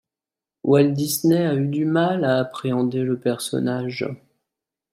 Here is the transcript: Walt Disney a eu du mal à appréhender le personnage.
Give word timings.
Walt 0.67 0.93
Disney 0.97 1.45
a 1.45 1.53
eu 1.53 1.67
du 1.67 1.85
mal 1.85 2.23
à 2.25 2.39
appréhender 2.39 3.03
le 3.03 3.19
personnage. 3.19 4.07